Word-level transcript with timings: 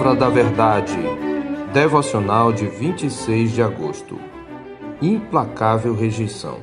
Palavra 0.00 0.18
da 0.18 0.30
Verdade, 0.30 0.96
devocional 1.74 2.54
de 2.54 2.66
26 2.66 3.52
de 3.52 3.62
agosto. 3.62 4.18
Implacável 5.02 5.94
rejeição. 5.94 6.60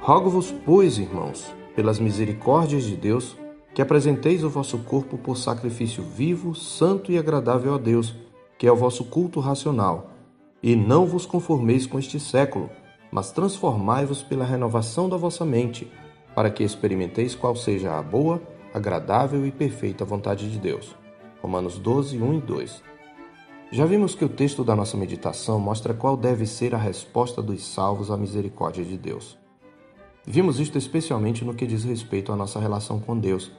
Rogo-vos, 0.00 0.50
pois, 0.50 0.96
irmãos, 0.96 1.54
pelas 1.76 1.98
misericórdias 1.98 2.84
de 2.84 2.96
Deus, 2.96 3.36
que 3.74 3.82
apresenteis 3.82 4.42
o 4.42 4.48
vosso 4.48 4.78
corpo 4.78 5.18
por 5.18 5.36
sacrifício 5.36 6.02
vivo, 6.02 6.54
santo 6.54 7.12
e 7.12 7.18
agradável 7.18 7.74
a 7.74 7.78
Deus, 7.78 8.16
que 8.56 8.66
é 8.66 8.72
o 8.72 8.76
vosso 8.76 9.04
culto 9.04 9.38
racional. 9.38 10.10
E 10.62 10.74
não 10.74 11.04
vos 11.04 11.26
conformeis 11.26 11.84
com 11.84 11.98
este 11.98 12.18
século, 12.18 12.70
mas 13.12 13.30
transformai-vos 13.32 14.22
pela 14.22 14.46
renovação 14.46 15.10
da 15.10 15.16
vossa 15.18 15.44
mente, 15.44 15.92
para 16.34 16.48
que 16.48 16.64
experimenteis 16.64 17.34
qual 17.34 17.54
seja 17.54 17.98
a 17.98 18.02
boa, 18.02 18.40
agradável 18.72 19.44
e 19.44 19.50
perfeita 19.50 20.06
vontade 20.06 20.50
de 20.50 20.58
Deus. 20.58 20.98
Romanos 21.42 21.78
12, 21.78 22.20
1 22.20 22.34
e 22.34 22.40
2. 22.40 22.82
Já 23.72 23.86
vimos 23.86 24.14
que 24.14 24.24
o 24.24 24.28
texto 24.28 24.62
da 24.62 24.76
nossa 24.76 24.96
meditação 24.96 25.58
mostra 25.58 25.94
qual 25.94 26.16
deve 26.16 26.44
ser 26.44 26.74
a 26.74 26.78
resposta 26.78 27.40
dos 27.40 27.64
salvos 27.64 28.10
à 28.10 28.16
misericórdia 28.16 28.84
de 28.84 28.98
Deus. 28.98 29.38
Vimos 30.26 30.60
isto 30.60 30.76
especialmente 30.76 31.44
no 31.44 31.54
que 31.54 31.66
diz 31.66 31.84
respeito 31.84 32.32
à 32.32 32.36
nossa 32.36 32.60
relação 32.60 33.00
com 33.00 33.18
Deus, 33.18 33.50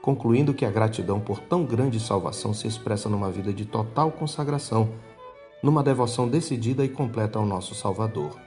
concluindo 0.00 0.54
que 0.54 0.64
a 0.64 0.70
gratidão 0.70 1.18
por 1.18 1.40
tão 1.40 1.64
grande 1.64 1.98
salvação 1.98 2.54
se 2.54 2.68
expressa 2.68 3.08
numa 3.08 3.30
vida 3.30 3.52
de 3.52 3.64
total 3.64 4.12
consagração, 4.12 4.90
numa 5.62 5.82
devoção 5.82 6.28
decidida 6.28 6.84
e 6.84 6.88
completa 6.88 7.38
ao 7.38 7.46
nosso 7.46 7.74
Salvador. 7.74 8.38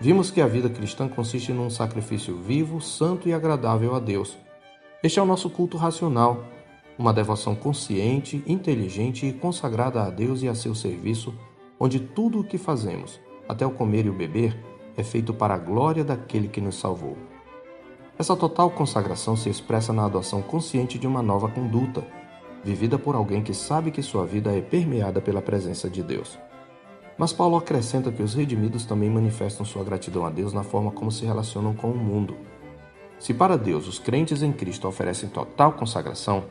Vimos 0.00 0.30
que 0.30 0.40
a 0.40 0.46
vida 0.46 0.68
cristã 0.68 1.08
consiste 1.08 1.52
num 1.52 1.70
sacrifício 1.70 2.36
vivo, 2.36 2.80
santo 2.80 3.28
e 3.28 3.32
agradável 3.32 3.94
a 3.94 4.00
Deus. 4.00 4.36
Este 5.02 5.20
é 5.20 5.22
o 5.22 5.26
nosso 5.26 5.48
culto 5.48 5.76
racional, 5.76 6.44
uma 6.98 7.12
devoção 7.12 7.54
consciente, 7.54 8.42
inteligente 8.46 9.26
e 9.26 9.32
consagrada 9.32 10.02
a 10.02 10.10
Deus 10.10 10.42
e 10.42 10.48
a 10.48 10.54
seu 10.54 10.74
serviço, 10.74 11.34
onde 11.78 11.98
tudo 11.98 12.40
o 12.40 12.44
que 12.44 12.56
fazemos, 12.56 13.20
até 13.48 13.66
o 13.66 13.70
comer 13.70 14.06
e 14.06 14.10
o 14.10 14.14
beber, 14.14 14.56
é 14.96 15.02
feito 15.02 15.34
para 15.34 15.54
a 15.54 15.58
glória 15.58 16.04
daquele 16.04 16.48
que 16.48 16.60
nos 16.60 16.76
salvou. 16.76 17.16
Essa 18.16 18.36
total 18.36 18.70
consagração 18.70 19.36
se 19.36 19.48
expressa 19.48 19.92
na 19.92 20.04
adoção 20.04 20.40
consciente 20.40 20.98
de 20.98 21.06
uma 21.06 21.20
nova 21.20 21.48
conduta, 21.48 22.06
vivida 22.62 22.96
por 22.96 23.16
alguém 23.16 23.42
que 23.42 23.52
sabe 23.52 23.90
que 23.90 24.02
sua 24.02 24.24
vida 24.24 24.56
é 24.56 24.60
permeada 24.60 25.20
pela 25.20 25.42
presença 25.42 25.90
de 25.90 26.02
Deus. 26.02 26.38
Mas 27.18 27.32
Paulo 27.32 27.56
acrescenta 27.56 28.12
que 28.12 28.22
os 28.22 28.34
redimidos 28.34 28.84
também 28.84 29.10
manifestam 29.10 29.66
sua 29.66 29.84
gratidão 29.84 30.24
a 30.24 30.30
Deus 30.30 30.52
na 30.52 30.62
forma 30.62 30.90
como 30.90 31.10
se 31.10 31.24
relacionam 31.24 31.74
com 31.74 31.90
o 31.90 31.96
mundo. 31.96 32.36
Se 33.18 33.34
para 33.34 33.56
Deus 33.56 33.86
os 33.86 33.98
crentes 33.98 34.42
em 34.42 34.52
Cristo 34.52 34.88
oferecem 34.88 35.28
total 35.28 35.72
consagração, 35.72 36.44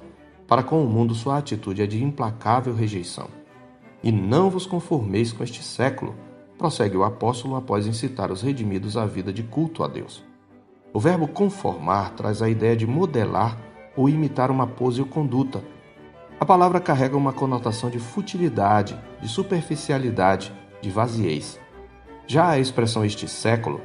para 0.54 0.62
com 0.62 0.86
o 0.86 0.88
mundo 0.88 1.16
sua 1.16 1.40
atitude 1.40 1.82
é 1.82 1.88
de 1.88 2.04
implacável 2.04 2.76
rejeição. 2.76 3.28
E 4.04 4.12
não 4.12 4.52
vos 4.52 4.68
conformeis 4.68 5.34
com 5.34 5.44
este 5.44 5.64
século, 5.64 6.14
prossegue 6.60 6.96
o 6.96 7.04
apóstolo 7.04 7.56
após 7.56 7.88
incitar 7.88 8.32
os 8.32 8.44
redimidos 8.44 8.96
à 8.96 9.04
vida 9.04 9.34
de 9.34 9.42
culto 9.42 9.84
a 9.84 9.88
Deus. 9.88 10.24
O 10.94 11.00
verbo 11.00 11.28
conformar 11.28 12.12
traz 12.12 12.40
a 12.40 12.48
ideia 12.48 12.76
de 12.76 12.86
modelar 12.86 13.58
ou 13.98 14.08
imitar 14.08 14.52
uma 14.52 14.68
pose 14.68 15.02
ou 15.02 15.08
conduta. 15.08 15.64
A 16.40 16.46
palavra 16.46 16.80
carrega 16.80 17.18
uma 17.18 17.34
conotação 17.34 17.90
de 17.90 17.98
futilidade, 17.98 18.96
de 19.20 19.28
superficialidade, 19.28 20.54
de 20.80 20.92
vaziez. 20.92 21.60
Já 22.28 22.50
a 22.50 22.60
expressão 22.60 23.04
este 23.04 23.28
século 23.28 23.82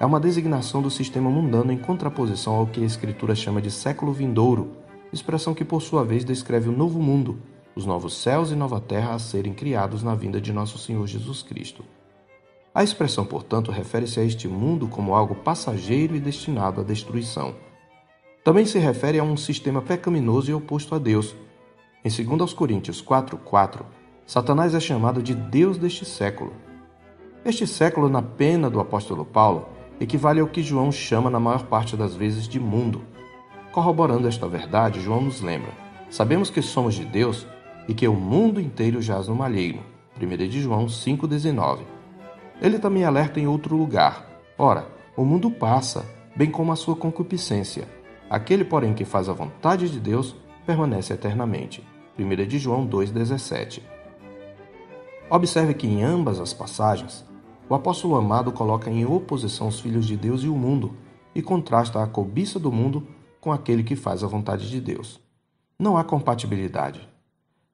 é 0.00 0.04
uma 0.04 0.18
designação 0.18 0.82
do 0.82 0.90
sistema 0.90 1.30
mundano 1.30 1.70
em 1.70 1.78
contraposição 1.78 2.56
ao 2.56 2.66
que 2.66 2.82
a 2.82 2.86
Escritura 2.86 3.36
chama 3.36 3.62
de 3.62 3.70
século 3.70 4.12
vindouro, 4.12 4.87
expressão 5.12 5.54
que 5.54 5.64
por 5.64 5.82
sua 5.82 6.04
vez 6.04 6.24
descreve 6.24 6.68
o 6.68 6.76
novo 6.76 7.00
mundo, 7.00 7.40
os 7.74 7.86
novos 7.86 8.16
céus 8.16 8.50
e 8.50 8.56
nova 8.56 8.80
terra 8.80 9.14
a 9.14 9.18
serem 9.18 9.54
criados 9.54 10.02
na 10.02 10.14
vinda 10.14 10.40
de 10.40 10.52
nosso 10.52 10.78
Senhor 10.78 11.06
Jesus 11.06 11.42
Cristo. 11.42 11.84
A 12.74 12.84
expressão, 12.84 13.24
portanto, 13.24 13.70
refere-se 13.70 14.20
a 14.20 14.24
este 14.24 14.46
mundo 14.46 14.88
como 14.88 15.14
algo 15.14 15.34
passageiro 15.34 16.14
e 16.14 16.20
destinado 16.20 16.80
à 16.80 16.84
destruição. 16.84 17.54
Também 18.44 18.64
se 18.64 18.78
refere 18.78 19.18
a 19.18 19.22
um 19.22 19.36
sistema 19.36 19.82
pecaminoso 19.82 20.50
e 20.50 20.54
oposto 20.54 20.94
a 20.94 20.98
Deus. 20.98 21.34
Em 22.04 22.10
2 22.10 22.54
Coríntios 22.54 23.02
4:4, 23.02 23.84
Satanás 24.26 24.74
é 24.74 24.80
chamado 24.80 25.22
de 25.22 25.34
Deus 25.34 25.78
deste 25.78 26.04
século. 26.04 26.52
Este 27.44 27.66
século, 27.66 28.08
na 28.08 28.22
pena 28.22 28.68
do 28.68 28.78
apóstolo 28.78 29.24
Paulo, 29.24 29.68
equivale 30.00 30.40
ao 30.40 30.48
que 30.48 30.62
João 30.62 30.92
chama 30.92 31.30
na 31.30 31.40
maior 31.40 31.64
parte 31.64 31.96
das 31.96 32.14
vezes 32.14 32.46
de 32.46 32.60
mundo. 32.60 33.02
Corroborando 33.78 34.26
esta 34.26 34.48
verdade, 34.48 35.00
João 35.00 35.20
nos 35.20 35.40
lembra: 35.40 35.70
sabemos 36.10 36.50
que 36.50 36.60
somos 36.60 36.96
de 36.96 37.04
Deus 37.04 37.46
e 37.86 37.94
que 37.94 38.08
o 38.08 38.12
mundo 38.12 38.60
inteiro 38.60 39.00
jaz 39.00 39.28
no 39.28 39.36
malheiro. 39.36 39.78
1 40.20 40.48
de 40.48 40.60
João 40.60 40.86
5,19. 40.86 41.82
Ele 42.60 42.80
também 42.80 43.04
alerta 43.04 43.38
em 43.38 43.46
outro 43.46 43.76
lugar: 43.76 44.26
Ora, 44.58 44.88
o 45.16 45.24
mundo 45.24 45.48
passa, 45.48 46.04
bem 46.34 46.50
como 46.50 46.72
a 46.72 46.76
sua 46.76 46.96
concupiscência. 46.96 47.86
Aquele, 48.28 48.64
porém, 48.64 48.94
que 48.94 49.04
faz 49.04 49.28
a 49.28 49.32
vontade 49.32 49.88
de 49.88 50.00
Deus 50.00 50.34
permanece 50.66 51.12
eternamente. 51.12 51.86
1 52.18 52.48
de 52.48 52.58
João 52.58 52.84
2,17. 52.84 53.80
Observe 55.30 55.72
que 55.74 55.86
em 55.86 56.02
ambas 56.02 56.40
as 56.40 56.52
passagens, 56.52 57.24
o 57.68 57.76
apóstolo 57.76 58.16
amado 58.16 58.50
coloca 58.50 58.90
em 58.90 59.06
oposição 59.06 59.68
os 59.68 59.78
filhos 59.78 60.04
de 60.04 60.16
Deus 60.16 60.42
e 60.42 60.48
o 60.48 60.56
mundo 60.56 60.96
e 61.32 61.40
contrasta 61.40 62.02
a 62.02 62.08
cobiça 62.08 62.58
do 62.58 62.72
mundo 62.72 63.06
com 63.48 63.52
aquele 63.54 63.82
que 63.82 63.96
faz 63.96 64.22
a 64.22 64.26
vontade 64.26 64.68
de 64.68 64.78
Deus. 64.78 65.18
Não 65.78 65.96
há 65.96 66.04
compatibilidade. 66.04 67.08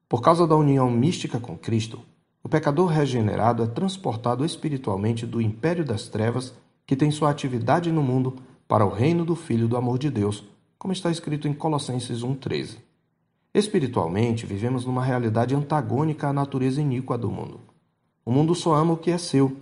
Por 0.07 0.21
causa 0.21 0.47
da 0.47 0.55
união 0.55 0.89
mística 0.89 1.37
com 1.37 1.57
Cristo, 1.57 2.01
o 2.41 2.47
pecador 2.47 2.87
regenerado 2.87 3.61
é 3.61 3.67
transportado 3.67 4.45
espiritualmente 4.45 5.25
do 5.25 5.41
império 5.41 5.83
das 5.83 6.07
trevas, 6.07 6.53
que 6.87 6.95
tem 6.95 7.11
sua 7.11 7.29
atividade 7.29 7.91
no 7.91 8.01
mundo, 8.01 8.37
para 8.69 8.85
o 8.85 8.89
reino 8.89 9.25
do 9.25 9.35
Filho 9.35 9.67
do 9.67 9.75
amor 9.75 9.99
de 9.99 10.09
Deus, 10.09 10.45
como 10.79 10.93
está 10.93 11.11
escrito 11.11 11.45
em 11.45 11.53
Colossenses 11.53 12.21
1,13. 12.21 12.77
Espiritualmente, 13.53 14.45
vivemos 14.45 14.85
numa 14.85 15.03
realidade 15.03 15.53
antagônica 15.53 16.29
à 16.29 16.31
natureza 16.31 16.79
iníqua 16.79 17.17
do 17.17 17.29
mundo. 17.29 17.59
O 18.23 18.31
mundo 18.31 18.55
só 18.55 18.75
ama 18.75 18.93
o 18.93 18.97
que 18.97 19.11
é 19.11 19.17
seu. 19.17 19.57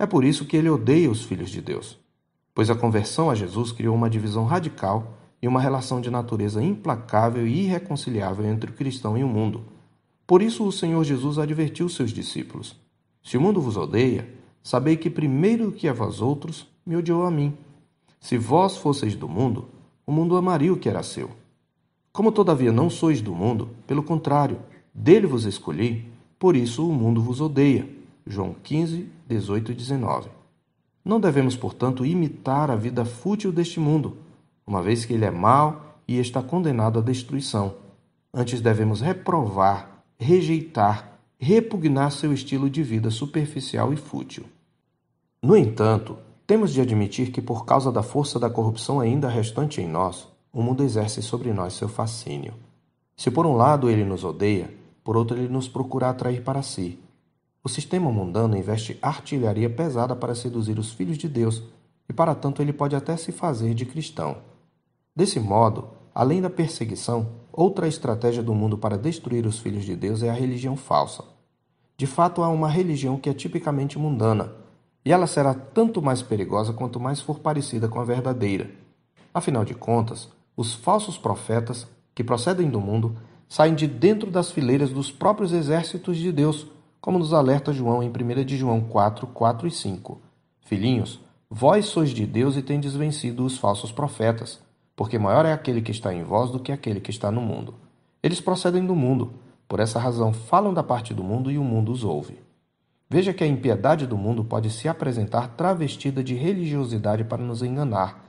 É 0.00 0.04
por 0.04 0.24
isso 0.24 0.46
que 0.46 0.56
ele 0.56 0.68
odeia 0.68 1.08
os 1.08 1.22
filhos 1.22 1.48
de 1.48 1.62
Deus, 1.62 1.96
pois 2.52 2.70
a 2.70 2.74
conversão 2.74 3.30
a 3.30 3.36
Jesus 3.36 3.70
criou 3.70 3.94
uma 3.94 4.10
divisão 4.10 4.46
radical 4.46 5.14
e 5.44 5.46
uma 5.46 5.60
relação 5.60 6.00
de 6.00 6.10
natureza 6.10 6.62
implacável 6.62 7.46
e 7.46 7.64
irreconciliável 7.64 8.46
entre 8.46 8.70
o 8.70 8.72
cristão 8.72 9.18
e 9.18 9.22
o 9.22 9.28
mundo. 9.28 9.60
Por 10.26 10.40
isso 10.40 10.66
o 10.66 10.72
Senhor 10.72 11.04
Jesus 11.04 11.38
advertiu 11.38 11.86
seus 11.86 12.12
discípulos: 12.12 12.74
Se 13.22 13.36
o 13.36 13.42
mundo 13.42 13.60
vos 13.60 13.76
odeia, 13.76 14.26
sabei 14.62 14.96
que 14.96 15.10
primeiro 15.10 15.70
que 15.70 15.86
a 15.86 15.92
vós 15.92 16.22
outros 16.22 16.66
me 16.86 16.96
odiou 16.96 17.26
a 17.26 17.30
mim. 17.30 17.52
Se 18.18 18.38
vós 18.38 18.78
fosseis 18.78 19.14
do 19.14 19.28
mundo, 19.28 19.68
o 20.06 20.12
mundo 20.12 20.34
amaria 20.34 20.72
o 20.72 20.78
que 20.78 20.88
era 20.88 21.02
seu. 21.02 21.28
Como 22.10 22.32
todavia 22.32 22.72
não 22.72 22.88
sois 22.88 23.20
do 23.20 23.34
mundo, 23.34 23.68
pelo 23.86 24.02
contrário, 24.02 24.60
dele 24.94 25.26
vos 25.26 25.44
escolhi, 25.44 26.10
por 26.38 26.56
isso 26.56 26.88
o 26.88 26.92
mundo 26.94 27.20
vos 27.20 27.42
odeia. 27.42 27.86
João 28.26 28.56
15, 28.62 29.10
18 29.28 29.72
e 29.72 29.74
19. 29.74 30.30
Não 31.04 31.20
devemos, 31.20 31.54
portanto, 31.54 32.06
imitar 32.06 32.70
a 32.70 32.76
vida 32.76 33.04
fútil 33.04 33.52
deste 33.52 33.78
mundo, 33.78 34.23
uma 34.66 34.82
vez 34.82 35.04
que 35.04 35.12
ele 35.12 35.24
é 35.24 35.30
mau 35.30 35.98
e 36.06 36.18
está 36.18 36.42
condenado 36.42 36.98
à 36.98 37.02
destruição. 37.02 37.74
Antes 38.32 38.60
devemos 38.60 39.00
reprovar, 39.00 40.02
rejeitar, 40.18 41.18
repugnar 41.38 42.10
seu 42.10 42.32
estilo 42.32 42.68
de 42.70 42.82
vida 42.82 43.10
superficial 43.10 43.92
e 43.92 43.96
fútil. 43.96 44.44
No 45.42 45.56
entanto, 45.56 46.16
temos 46.46 46.72
de 46.72 46.80
admitir 46.80 47.30
que, 47.30 47.40
por 47.40 47.64
causa 47.64 47.92
da 47.92 48.02
força 48.02 48.38
da 48.38 48.50
corrupção 48.50 49.00
ainda 49.00 49.28
restante 49.28 49.80
em 49.80 49.88
nós, 49.88 50.28
o 50.52 50.62
mundo 50.62 50.82
exerce 50.82 51.22
sobre 51.22 51.52
nós 51.52 51.74
seu 51.74 51.88
fascínio. 51.88 52.54
Se 53.16 53.30
por 53.30 53.46
um 53.46 53.54
lado 53.54 53.88
ele 53.88 54.04
nos 54.04 54.24
odeia, 54.24 54.72
por 55.02 55.16
outro 55.16 55.36
ele 55.36 55.48
nos 55.48 55.68
procura 55.68 56.08
atrair 56.08 56.42
para 56.42 56.62
si. 56.62 56.98
O 57.62 57.68
sistema 57.68 58.10
mundano 58.10 58.56
investe 58.56 58.98
artilharia 59.00 59.70
pesada 59.70 60.14
para 60.14 60.34
seduzir 60.34 60.78
os 60.78 60.92
filhos 60.92 61.16
de 61.16 61.28
Deus, 61.28 61.62
e 62.08 62.12
para 62.12 62.34
tanto 62.34 62.60
ele 62.60 62.72
pode 62.72 62.94
até 62.94 63.16
se 63.16 63.32
fazer 63.32 63.74
de 63.74 63.86
cristão. 63.86 64.36
Desse 65.16 65.38
modo, 65.38 65.90
além 66.12 66.42
da 66.42 66.50
perseguição, 66.50 67.28
outra 67.52 67.86
estratégia 67.86 68.42
do 68.42 68.52
mundo 68.52 68.76
para 68.76 68.98
destruir 68.98 69.46
os 69.46 69.60
filhos 69.60 69.84
de 69.84 69.94
Deus 69.94 70.24
é 70.24 70.28
a 70.28 70.32
religião 70.32 70.76
falsa. 70.76 71.22
De 71.96 72.04
fato, 72.04 72.42
há 72.42 72.48
uma 72.48 72.68
religião 72.68 73.16
que 73.16 73.30
é 73.30 73.32
tipicamente 73.32 73.96
mundana, 73.96 74.52
e 75.04 75.12
ela 75.12 75.28
será 75.28 75.54
tanto 75.54 76.02
mais 76.02 76.20
perigosa 76.20 76.72
quanto 76.72 76.98
mais 76.98 77.20
for 77.20 77.38
parecida 77.38 77.86
com 77.86 78.00
a 78.00 78.04
verdadeira. 78.04 78.72
Afinal 79.32 79.64
de 79.64 79.72
contas, 79.72 80.28
os 80.56 80.74
falsos 80.74 81.16
profetas, 81.16 81.86
que 82.12 82.24
procedem 82.24 82.68
do 82.68 82.80
mundo, 82.80 83.16
saem 83.48 83.76
de 83.76 83.86
dentro 83.86 84.32
das 84.32 84.50
fileiras 84.50 84.90
dos 84.90 85.12
próprios 85.12 85.52
exércitos 85.52 86.16
de 86.16 86.32
Deus, 86.32 86.66
como 87.00 87.20
nos 87.20 87.32
alerta 87.32 87.72
João 87.72 88.02
em 88.02 88.08
1 88.08 88.44
de 88.44 88.56
João 88.56 88.80
4, 88.80 89.28
4 89.28 89.68
e 89.68 89.70
5. 89.70 90.20
Filhinhos, 90.62 91.20
vós 91.48 91.86
sois 91.86 92.10
de 92.10 92.26
Deus 92.26 92.56
e 92.56 92.62
tendes 92.62 92.96
vencido 92.96 93.44
os 93.44 93.56
falsos 93.56 93.92
profetas 93.92 94.64
porque 94.96 95.18
maior 95.18 95.44
é 95.44 95.52
aquele 95.52 95.82
que 95.82 95.90
está 95.90 96.12
em 96.14 96.22
vós 96.22 96.50
do 96.50 96.60
que 96.60 96.72
aquele 96.72 97.00
que 97.00 97.10
está 97.10 97.30
no 97.30 97.40
mundo. 97.40 97.74
Eles 98.22 98.40
procedem 98.40 98.84
do 98.84 98.94
mundo, 98.94 99.34
Por 99.66 99.80
essa 99.80 99.98
razão, 99.98 100.32
falam 100.32 100.74
da 100.74 100.82
parte 100.82 101.14
do 101.14 101.24
mundo 101.24 101.50
e 101.50 101.56
o 101.56 101.64
mundo 101.64 101.90
os 101.90 102.04
ouve. 102.04 102.38
Veja 103.08 103.32
que 103.32 103.42
a 103.42 103.46
impiedade 103.46 104.06
do 104.06 104.16
mundo 104.16 104.44
pode 104.44 104.70
se 104.70 104.88
apresentar 104.88 105.48
travestida 105.56 106.22
de 106.22 106.34
religiosidade 106.34 107.24
para 107.24 107.42
nos 107.42 107.62
enganar. 107.62 108.24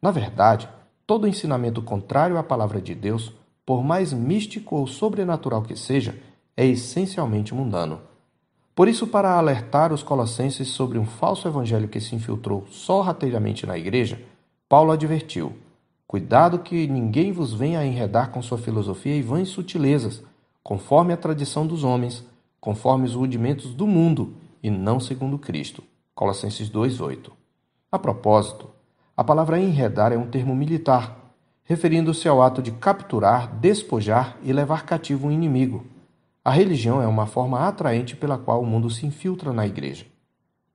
Na 0.00 0.10
verdade, 0.10 0.68
todo 1.06 1.26
ensinamento 1.26 1.80
contrário 1.80 2.36
à 2.36 2.42
palavra 2.42 2.80
de 2.80 2.94
Deus, 2.94 3.32
por 3.64 3.82
mais 3.82 4.12
místico 4.12 4.76
ou 4.76 4.86
sobrenatural 4.86 5.62
que 5.62 5.76
seja, 5.76 6.18
é 6.56 6.66
essencialmente 6.66 7.54
mundano. 7.54 8.00
Por 8.74 8.88
isso, 8.88 9.06
para 9.06 9.32
alertar 9.32 9.92
os 9.92 10.02
colossenses 10.02 10.68
sobre 10.68 10.98
um 10.98 11.06
falso 11.06 11.48
evangelho 11.48 11.88
que 11.88 12.00
se 12.00 12.14
infiltrou 12.14 12.66
sorrateiramente 12.68 13.66
na 13.66 13.78
igreja, 13.78 14.20
Paulo 14.68 14.92
advertiu: 14.92 15.56
Cuidado 16.06 16.60
que 16.60 16.86
ninguém 16.86 17.32
vos 17.32 17.52
venha 17.52 17.80
a 17.80 17.86
enredar 17.86 18.30
com 18.30 18.40
sua 18.40 18.58
filosofia 18.58 19.16
e 19.16 19.22
vãs 19.22 19.48
sutilezas, 19.48 20.22
conforme 20.62 21.12
a 21.12 21.16
tradição 21.16 21.66
dos 21.66 21.82
homens, 21.82 22.24
conforme 22.60 23.06
os 23.06 23.14
rudimentos 23.14 23.74
do 23.74 23.88
mundo, 23.88 24.34
e 24.62 24.70
não 24.70 25.00
segundo 25.00 25.36
Cristo. 25.36 25.82
Colossenses 26.14 26.68
2:8. 26.68 27.32
A 27.90 27.98
propósito, 27.98 28.68
a 29.16 29.24
palavra 29.24 29.60
enredar 29.60 30.12
é 30.12 30.16
um 30.16 30.28
termo 30.28 30.54
militar, 30.54 31.34
referindo-se 31.64 32.28
ao 32.28 32.40
ato 32.40 32.62
de 32.62 32.70
capturar, 32.70 33.58
despojar 33.58 34.38
e 34.42 34.52
levar 34.52 34.84
cativo 34.84 35.26
um 35.26 35.32
inimigo. 35.32 35.86
A 36.44 36.52
religião 36.52 37.02
é 37.02 37.06
uma 37.08 37.26
forma 37.26 37.66
atraente 37.66 38.14
pela 38.14 38.38
qual 38.38 38.62
o 38.62 38.66
mundo 38.66 38.88
se 38.88 39.04
infiltra 39.04 39.52
na 39.52 39.66
igreja. 39.66 40.06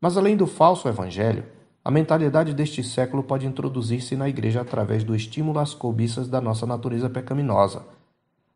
Mas 0.01 0.17
além 0.17 0.35
do 0.35 0.45
falso 0.45 0.89
evangelho, 0.89 1.45
a 1.83 1.89
mentalidade 1.89 2.53
deste 2.53 2.83
século 2.83 3.23
pode 3.23 3.47
introduzir-se 3.47 4.15
na 4.15 4.29
igreja 4.29 4.61
através 4.61 5.03
do 5.03 5.15
estímulo 5.15 5.57
às 5.57 5.73
cobiças 5.73 6.27
da 6.27 6.39
nossa 6.39 6.65
natureza 6.65 7.09
pecaminosa. 7.09 7.83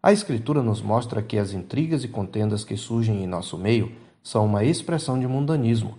A 0.01 0.13
Escritura 0.13 0.61
nos 0.61 0.79
mostra 0.81 1.23
que 1.23 1.37
as 1.37 1.51
intrigas 1.51 2.03
e 2.03 2.07
contendas 2.07 2.63
que 2.63 2.77
surgem 2.77 3.23
em 3.23 3.27
nosso 3.27 3.57
meio 3.57 3.91
são 4.21 4.45
uma 4.45 4.63
expressão 4.63 5.19
de 5.19 5.27
mundanismo. 5.27 5.97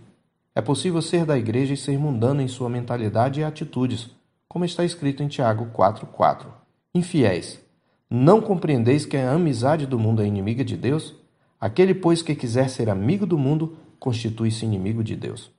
É 0.54 0.60
possível 0.60 1.02
ser 1.02 1.26
da 1.26 1.36
igreja 1.36 1.74
e 1.74 1.76
ser 1.76 1.98
mundano 1.98 2.40
em 2.40 2.46
sua 2.46 2.68
mentalidade 2.68 3.40
e 3.40 3.44
atitudes, 3.44 4.08
como 4.48 4.64
está 4.64 4.84
escrito 4.84 5.22
em 5.22 5.28
Tiago 5.28 5.66
4,4. 5.76 6.46
Infiéis, 6.94 7.60
não 8.08 8.40
compreendeis 8.40 9.04
que 9.04 9.16
a 9.16 9.32
amizade 9.32 9.84
do 9.84 9.98
mundo 9.98 10.22
é 10.22 10.26
inimiga 10.26 10.64
de 10.64 10.76
Deus? 10.76 11.14
Aquele, 11.60 11.92
pois, 11.92 12.22
que 12.22 12.36
quiser 12.36 12.70
ser 12.70 12.88
amigo 12.88 13.26
do 13.26 13.36
mundo, 13.36 13.76
constitui-se 13.98 14.64
inimigo 14.64 15.02
de 15.02 15.16
Deus. 15.16 15.55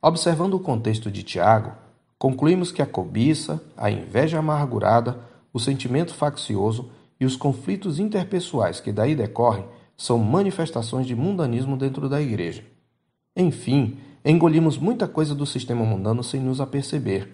Observando 0.00 0.54
o 0.54 0.60
contexto 0.60 1.10
de 1.10 1.24
Tiago, 1.24 1.72
concluímos 2.16 2.70
que 2.70 2.80
a 2.80 2.86
cobiça, 2.86 3.60
a 3.76 3.90
inveja 3.90 4.38
amargurada, 4.38 5.18
o 5.52 5.58
sentimento 5.58 6.14
faccioso 6.14 6.88
e 7.18 7.26
os 7.26 7.36
conflitos 7.36 7.98
interpessoais 7.98 8.78
que 8.78 8.92
daí 8.92 9.16
decorrem 9.16 9.64
são 9.96 10.16
manifestações 10.16 11.04
de 11.04 11.16
mundanismo 11.16 11.76
dentro 11.76 12.08
da 12.08 12.22
igreja. 12.22 12.62
Enfim, 13.36 13.98
engolimos 14.24 14.78
muita 14.78 15.08
coisa 15.08 15.34
do 15.34 15.44
sistema 15.44 15.84
mundano 15.84 16.22
sem 16.22 16.40
nos 16.40 16.60
aperceber. 16.60 17.28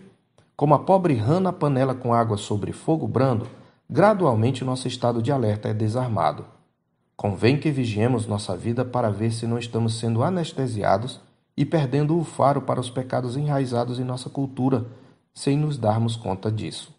Como 0.56 0.72
a 0.72 0.78
pobre 0.78 1.14
rã 1.16 1.40
na 1.40 1.52
panela 1.52 1.94
com 1.94 2.14
água 2.14 2.38
sobre 2.38 2.72
fogo 2.72 3.06
brando, 3.06 3.46
gradualmente 3.90 4.64
nosso 4.64 4.88
estado 4.88 5.20
de 5.20 5.30
alerta 5.30 5.68
é 5.68 5.74
desarmado. 5.74 6.46
Convém 7.14 7.58
que 7.58 7.70
vigiemos 7.70 8.26
nossa 8.26 8.56
vida 8.56 8.86
para 8.86 9.10
ver 9.10 9.32
se 9.32 9.46
não 9.46 9.58
estamos 9.58 9.98
sendo 9.98 10.22
anestesiados 10.22 11.20
e 11.56 11.64
perdendo 11.64 12.18
o 12.18 12.24
faro 12.24 12.62
para 12.62 12.80
os 12.80 12.90
pecados 12.90 13.36
enraizados 13.36 13.98
em 13.98 14.04
nossa 14.04 14.28
cultura, 14.28 14.86
sem 15.32 15.56
nos 15.56 15.78
darmos 15.78 16.16
conta 16.16 16.50
disso. 16.50 16.92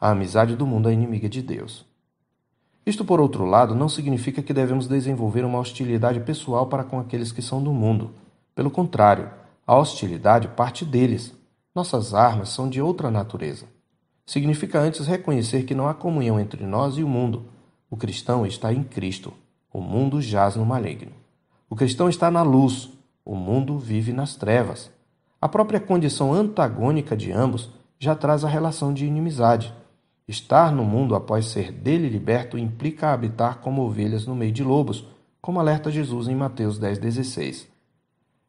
A 0.00 0.10
amizade 0.10 0.56
do 0.56 0.66
mundo 0.66 0.88
é 0.88 0.92
inimiga 0.92 1.28
de 1.28 1.40
Deus. 1.40 1.84
Isto, 2.84 3.04
por 3.04 3.20
outro 3.20 3.44
lado, 3.44 3.74
não 3.74 3.88
significa 3.88 4.42
que 4.42 4.52
devemos 4.52 4.88
desenvolver 4.88 5.44
uma 5.44 5.58
hostilidade 5.58 6.18
pessoal 6.20 6.66
para 6.66 6.82
com 6.82 6.98
aqueles 6.98 7.30
que 7.30 7.40
são 7.40 7.62
do 7.62 7.72
mundo. 7.72 8.10
Pelo 8.54 8.70
contrário, 8.70 9.30
a 9.64 9.76
hostilidade 9.76 10.48
parte 10.48 10.84
deles. 10.84 11.32
Nossas 11.74 12.12
armas 12.12 12.48
são 12.48 12.68
de 12.68 12.82
outra 12.82 13.10
natureza. 13.10 13.66
Significa 14.26 14.80
antes 14.80 15.06
reconhecer 15.06 15.64
que 15.64 15.74
não 15.74 15.88
há 15.88 15.94
comunhão 15.94 16.40
entre 16.40 16.66
nós 16.66 16.96
e 16.96 17.04
o 17.04 17.08
mundo. 17.08 17.44
O 17.88 17.96
cristão 17.96 18.44
está 18.44 18.72
em 18.72 18.82
Cristo. 18.82 19.32
O 19.72 19.80
mundo 19.80 20.20
jaz 20.20 20.56
no 20.56 20.66
maligno. 20.66 21.12
O 21.70 21.76
cristão 21.76 22.08
está 22.08 22.30
na 22.30 22.42
luz. 22.42 22.90
O 23.24 23.36
mundo 23.36 23.78
vive 23.78 24.12
nas 24.12 24.34
trevas. 24.34 24.90
A 25.40 25.48
própria 25.48 25.78
condição 25.78 26.32
antagônica 26.32 27.16
de 27.16 27.30
ambos 27.30 27.70
já 27.98 28.16
traz 28.16 28.44
a 28.44 28.48
relação 28.48 28.92
de 28.92 29.06
inimizade. 29.06 29.72
Estar 30.26 30.72
no 30.72 30.84
mundo 30.84 31.14
após 31.14 31.46
ser 31.46 31.70
dele 31.70 32.08
liberto 32.08 32.58
implica 32.58 33.12
habitar 33.12 33.58
como 33.58 33.82
ovelhas 33.82 34.26
no 34.26 34.34
meio 34.34 34.50
de 34.50 34.64
lobos, 34.64 35.06
como 35.40 35.60
alerta 35.60 35.90
Jesus 35.90 36.26
em 36.26 36.34
Mateus 36.34 36.80
10,16. 36.80 37.66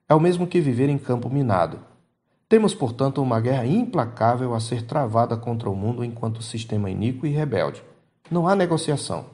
É 0.10 0.16
o 0.16 0.20
mesmo 0.20 0.48
que 0.48 0.60
viver 0.60 0.90
em 0.90 0.98
campo 0.98 1.30
minado. 1.30 1.80
Temos, 2.50 2.74
portanto, 2.74 3.22
uma 3.22 3.40
guerra 3.40 3.66
implacável 3.66 4.54
a 4.54 4.60
ser 4.60 4.84
travada 4.84 5.38
contra 5.38 5.70
o 5.70 5.76
mundo 5.76 6.04
enquanto 6.04 6.44
sistema 6.44 6.90
iníquo 6.90 7.26
e 7.26 7.32
rebelde. 7.32 7.84
Não 8.30 8.48
há 8.48 8.56
negociação. 8.56 9.26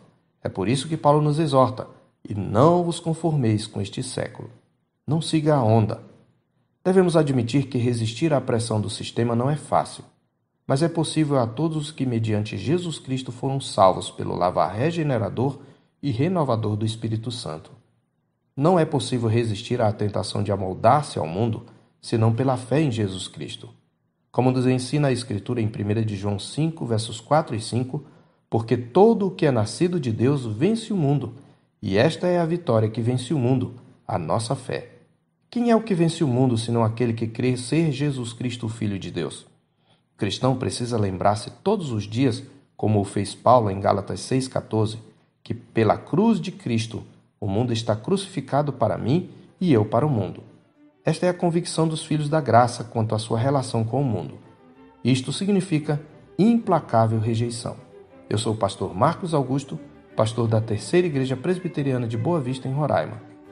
É 0.43 0.49
por 0.49 0.67
isso 0.67 0.87
que 0.87 0.97
Paulo 0.97 1.21
nos 1.21 1.39
exorta: 1.39 1.87
e 2.27 2.33
não 2.33 2.83
vos 2.83 2.99
conformeis 2.99 3.67
com 3.67 3.81
este 3.81 4.01
século. 4.03 4.49
Não 5.09 5.23
siga 5.23 5.55
a 5.55 5.63
onda. 5.63 6.03
Devemos 6.85 7.17
admitir 7.17 7.65
que 7.65 7.79
resistir 7.79 8.31
à 8.31 8.39
pressão 8.39 8.79
do 8.79 8.91
sistema 8.91 9.35
não 9.35 9.49
é 9.49 9.55
fácil, 9.55 10.03
mas 10.67 10.83
é 10.83 10.87
possível 10.87 11.39
a 11.39 11.47
todos 11.47 11.77
os 11.77 11.91
que, 11.91 12.05
mediante 12.05 12.55
Jesus 12.55 12.99
Cristo, 12.99 13.31
foram 13.31 13.59
salvos 13.59 14.11
pelo 14.11 14.35
lavar 14.35 14.71
regenerador 14.71 15.61
e 15.99 16.11
renovador 16.11 16.75
do 16.75 16.85
Espírito 16.85 17.31
Santo. 17.31 17.71
Não 18.55 18.77
é 18.77 18.85
possível 18.85 19.27
resistir 19.27 19.81
à 19.81 19.91
tentação 19.91 20.43
de 20.43 20.51
amoldar-se 20.51 21.17
ao 21.17 21.25
mundo 21.25 21.65
senão 21.99 22.31
pela 22.31 22.55
fé 22.55 22.79
em 22.79 22.91
Jesus 22.91 23.27
Cristo. 23.27 23.67
Como 24.31 24.51
nos 24.51 24.67
ensina 24.67 25.07
a 25.07 25.11
Escritura 25.11 25.59
em 25.59 25.65
1 25.65 26.05
de 26.05 26.15
João 26.15 26.37
5, 26.37 26.85
versos 26.85 27.19
4 27.19 27.55
e 27.55 27.59
5, 27.59 28.05
porque 28.47 28.77
todo 28.77 29.25
o 29.25 29.31
que 29.31 29.47
é 29.47 29.51
nascido 29.51 29.99
de 29.99 30.11
Deus 30.11 30.45
vence 30.45 30.93
o 30.93 30.95
mundo, 30.95 31.33
e 31.81 31.97
esta 31.97 32.27
é 32.27 32.39
a 32.39 32.45
vitória 32.45 32.91
que 32.91 33.01
vence 33.01 33.33
o 33.33 33.39
mundo, 33.39 33.73
a 34.07 34.19
nossa 34.19 34.55
fé. 34.55 34.98
Quem 35.51 35.71
é 35.71 35.75
o 35.75 35.81
que 35.81 35.95
vence 35.95 36.23
o 36.23 36.27
mundo 36.27 36.55
senão 36.59 36.83
aquele 36.83 37.11
que 37.11 37.25
crê 37.25 37.57
ser 37.57 37.91
Jesus 37.91 38.33
Cristo, 38.33 38.67
o 38.67 38.69
Filho 38.69 38.99
de 38.99 39.09
Deus? 39.09 39.47
O 40.13 40.17
cristão 40.19 40.55
precisa 40.55 40.95
lembrar-se 40.95 41.49
todos 41.49 41.91
os 41.91 42.03
dias, 42.03 42.43
como 42.77 42.99
o 42.99 43.03
fez 43.03 43.33
Paulo 43.33 43.71
em 43.71 43.79
Gálatas 43.79 44.19
6,14, 44.19 44.99
que 45.43 45.55
pela 45.55 45.97
cruz 45.97 46.39
de 46.39 46.51
Cristo 46.51 47.03
o 47.41 47.47
mundo 47.47 47.73
está 47.73 47.95
crucificado 47.95 48.71
para 48.71 48.95
mim 48.95 49.31
e 49.59 49.73
eu 49.73 49.83
para 49.83 50.05
o 50.05 50.09
mundo. 50.09 50.43
Esta 51.03 51.25
é 51.25 51.29
a 51.29 51.33
convicção 51.33 51.87
dos 51.87 52.05
filhos 52.05 52.29
da 52.29 52.39
graça 52.39 52.83
quanto 52.83 53.15
à 53.15 53.17
sua 53.17 53.39
relação 53.39 53.83
com 53.83 53.99
o 53.99 54.05
mundo. 54.05 54.37
Isto 55.03 55.33
significa 55.33 55.99
implacável 56.37 57.19
rejeição. 57.19 57.75
Eu 58.29 58.37
sou 58.37 58.53
o 58.53 58.57
pastor 58.57 58.95
Marcos 58.95 59.33
Augusto, 59.33 59.79
pastor 60.15 60.47
da 60.47 60.61
Terceira 60.61 61.07
Igreja 61.07 61.35
Presbiteriana 61.35 62.07
de 62.07 62.17
Boa 62.17 62.39
Vista, 62.39 62.67
em 62.67 62.71
Roraima. 62.71 63.29